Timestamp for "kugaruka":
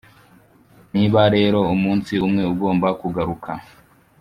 3.01-3.51